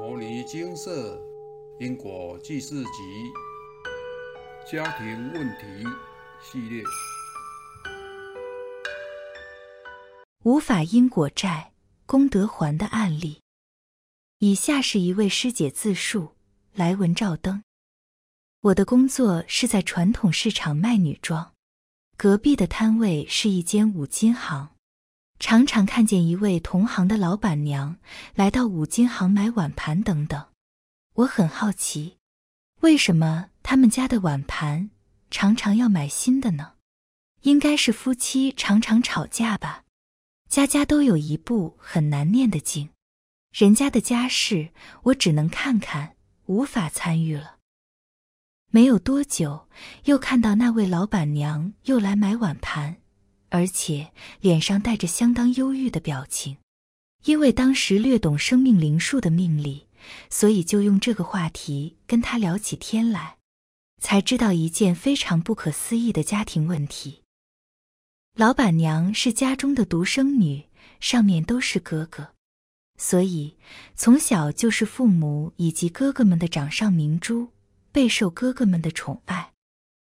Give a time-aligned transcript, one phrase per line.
[0.00, 1.20] 摩尼精舍
[1.78, 3.30] 因果记事集
[4.66, 5.86] 家庭问题
[6.42, 6.82] 系列，
[10.42, 11.72] 无法因果债
[12.06, 13.42] 功德还的案例。
[14.38, 16.30] 以下是一位师姐自述：
[16.72, 17.62] 来文照灯。
[18.62, 21.52] 我的工作是在传统市场卖女装，
[22.16, 24.70] 隔壁的摊位是一间五金行。
[25.40, 27.96] 常常看见一位同行的老板娘
[28.34, 30.48] 来到五金行买碗盘等等，
[31.14, 32.18] 我很好奇，
[32.82, 34.90] 为什么他们家的碗盘
[35.30, 36.74] 常常要买新的呢？
[37.40, 39.84] 应该是夫妻常常吵架吧。
[40.50, 42.90] 家家都有一部很难念的经，
[43.50, 44.68] 人家的家事
[45.04, 46.16] 我只能看看，
[46.46, 47.56] 无法参与了。
[48.70, 49.68] 没有多久，
[50.04, 52.98] 又看到那位老板娘又来买碗盘。
[53.50, 56.56] 而且脸上带着相当忧郁的表情，
[57.24, 59.86] 因为当时略懂生命灵数的命理，
[60.30, 63.36] 所以就用这个话题跟他聊起天来，
[64.00, 67.22] 才知道一件非常不可思议的家庭问题。
[68.36, 70.64] 老板娘是家中的独生女，
[71.00, 72.28] 上面都是哥哥，
[72.96, 73.56] 所以
[73.96, 77.48] 从小就是父母以及哥哥们的掌上明珠，
[77.90, 79.52] 备受哥哥们的宠爱。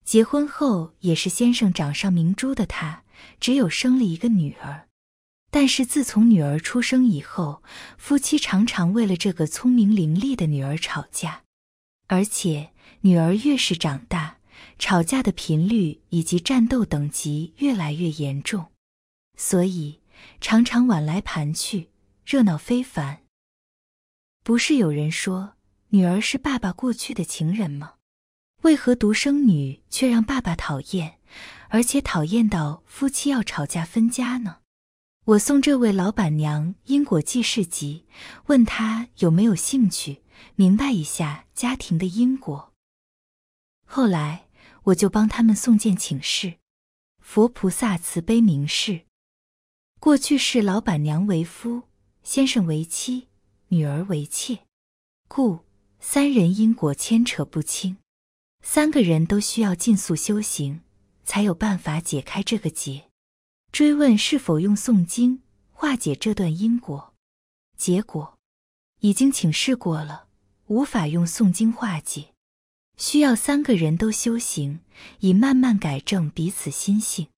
[0.04, 3.04] 结婚后也是先生掌上明珠的她。
[3.38, 4.88] 只有生了一个女儿，
[5.50, 7.62] 但是自从女儿出生以后，
[7.98, 11.42] 夫妻常常为了这个聪明伶俐的女儿吵架，
[12.06, 14.38] 而且女儿越是长大，
[14.78, 18.72] 吵架的频率以及战斗等级越来越严重，
[19.36, 20.00] 所以
[20.40, 21.90] 常常碗来盘去，
[22.24, 23.22] 热闹非凡。
[24.42, 25.54] 不是有人说
[25.90, 27.94] 女儿是爸爸过去的情人吗？
[28.62, 31.19] 为何独生女却让爸爸讨厌？
[31.68, 34.58] 而且讨厌到夫妻要吵架分家呢。
[35.26, 38.06] 我送这位老板娘因果记事集，
[38.46, 40.22] 问她有没有兴趣
[40.56, 42.72] 明白一下家庭的因果。
[43.86, 44.48] 后来
[44.84, 46.54] 我就帮他们送件请示：
[47.22, 49.02] 佛菩萨慈悲明示，
[50.00, 51.82] 过去是老板娘为夫，
[52.22, 53.28] 先生为妻，
[53.68, 54.60] 女儿为妾，
[55.28, 55.60] 故
[56.00, 57.98] 三人因果牵扯不清，
[58.64, 60.80] 三个人都需要尽速修行。
[61.30, 63.04] 才有办法解开这个结。
[63.70, 67.14] 追问是否用诵经化解这段因果，
[67.76, 68.36] 结果
[68.98, 70.26] 已经请示过了，
[70.66, 72.34] 无法用诵经化解，
[72.96, 74.80] 需要三个人都修行，
[75.20, 77.28] 以慢慢改正彼此心性。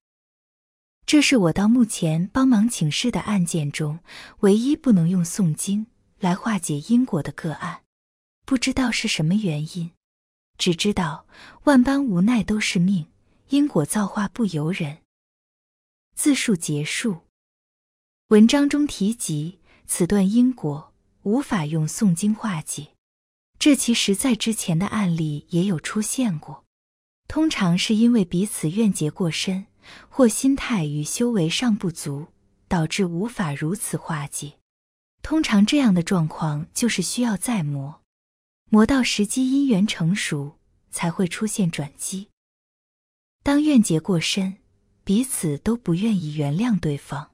[1.04, 3.98] 这是我到目前帮忙请示的案件中
[4.38, 5.86] 唯一不能用诵经
[6.18, 7.82] 来化解因果的个案，
[8.46, 9.90] 不知道是什么原因，
[10.56, 11.26] 只知道
[11.64, 13.11] 万般无奈都是命。
[13.52, 15.02] 因果造化不由人。
[16.14, 17.18] 自述结束。
[18.28, 22.94] 文章中提及此段因果无法用诵经化解，
[23.58, 26.64] 这其实在之前的案例也有出现过。
[27.28, 29.66] 通常是因为彼此怨结过深，
[30.08, 32.28] 或心态与修为尚不足，
[32.68, 34.54] 导致无法如此化解。
[35.20, 38.00] 通常这样的状况就是需要再磨，
[38.70, 40.56] 磨到时机因缘成熟，
[40.90, 42.28] 才会出现转机。
[43.42, 44.58] 当怨结过深，
[45.02, 47.32] 彼此都不愿意原谅对方，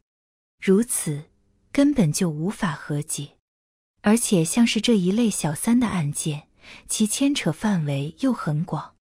[0.58, 1.24] 如此
[1.70, 3.36] 根本就无法和解。
[4.00, 6.48] 而且像是这一类小三的案件，
[6.88, 8.94] 其牵扯范围又很广，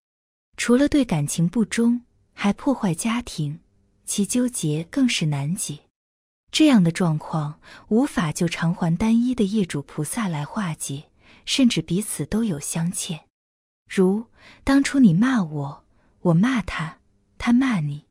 [0.58, 2.02] 除了对感情不忠，
[2.34, 3.62] 还破坏家庭，
[4.06, 5.80] 其纠结更是难解。
[6.52, 11.06] 这样的状况无法就偿还单一的业主菩萨来化解，
[11.46, 13.26] 甚至彼此都有相欠。
[13.90, 14.26] 如
[14.66, 15.87] 当初你骂我。
[16.28, 17.00] 我骂他，
[17.38, 18.06] 他骂你；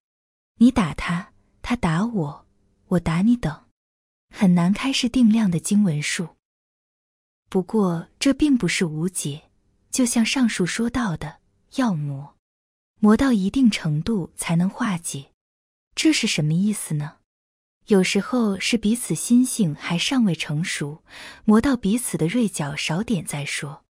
[0.55, 2.47] 你打他，他打我，
[2.87, 3.65] 我打你等，
[4.35, 6.37] 很难开始定量的经文数。
[7.51, 9.51] 不过这并不是无解，
[9.91, 11.41] 就像上述说到的，
[11.75, 12.37] 要磨，
[13.01, 15.33] 磨到一定程度才能化解。
[15.95, 17.19] 这是什么意思呢？
[17.89, 21.03] 有时候是彼此心性还尚未成熟，
[21.45, 23.83] 磨到彼此的锐角少点再说；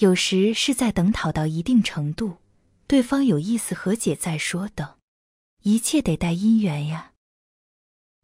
[0.00, 2.36] 有时是在等讨到一定程度。
[2.86, 4.96] 对方有意思和解再说等，
[5.62, 7.12] 一切得待因缘呀。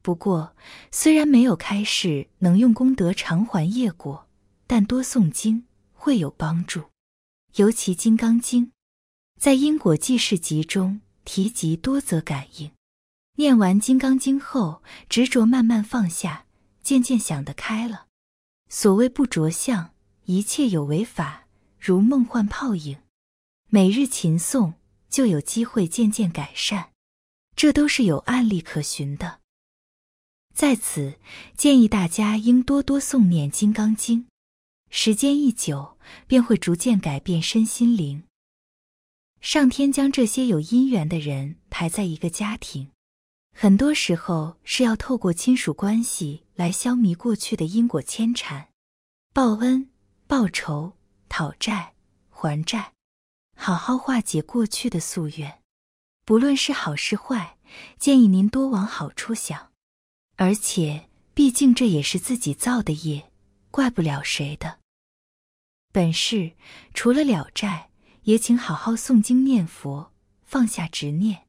[0.03, 0.55] 不过，
[0.91, 4.27] 虽然没有开示能用功德偿还业果，
[4.67, 6.85] 但多诵经会有帮助。
[7.57, 8.67] 尤其《金刚经》
[9.39, 12.71] 在因果记事集中提及多则感应。
[13.37, 16.47] 念完《金刚经》后，执着慢慢放下，
[16.83, 18.07] 渐渐想得开了。
[18.69, 19.93] 所谓不着相，
[20.25, 21.47] 一切有为法，
[21.79, 22.99] 如梦幻泡影。
[23.73, 24.75] 每日勤诵，
[25.09, 26.89] 就有机会渐渐改善，
[27.55, 29.39] 这都是有案例可循的。
[30.53, 31.15] 在此
[31.57, 34.23] 建议大家应多多诵念《金刚经》，
[34.91, 35.97] 时间一久，
[36.27, 38.25] 便会逐渐改变身心灵。
[39.41, 42.91] 上天将这些有姻缘的人排在一个家庭，
[43.57, 48.71] 很多时候是要透过亲属关系来消弭过去的因果牵缠，
[49.33, 49.89] 报恩、
[50.27, 50.95] 报仇、
[51.29, 51.95] 讨债、
[52.29, 52.95] 还债，
[53.61, 55.61] 好好化解过去的夙愿。
[56.25, 57.59] 不论是好是坏，
[57.99, 59.71] 建议您多往好处想。
[60.37, 63.31] 而且，毕竟这也是自己造的业，
[63.71, 64.79] 怪不了谁的。
[65.93, 66.53] 本事
[66.95, 67.89] 除了了债。
[68.25, 70.13] 也请好好诵经念佛，
[70.45, 71.47] 放下执念，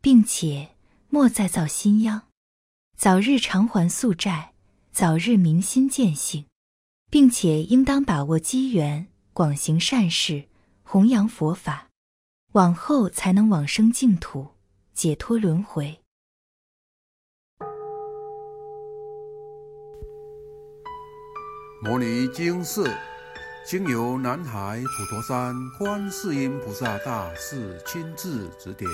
[0.00, 0.76] 并且
[1.08, 2.22] 莫再造新殃，
[2.96, 4.54] 早日偿还宿债，
[4.92, 6.46] 早日明心见性，
[7.10, 10.48] 并且应当把握机缘，广行善事，
[10.94, 11.88] 弘扬佛法，
[12.52, 14.50] 往后才能往生净土，
[14.92, 15.98] 解脱轮回。
[21.82, 22.84] 摩尼经是。
[23.66, 28.88] 经由南海普陀山观世音菩萨大士亲自指点，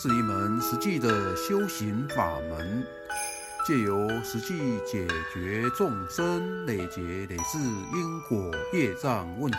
[0.00, 2.86] 是一门实际的修行法门，
[3.66, 9.58] 借由实际解决众生累劫累世因果业障问题，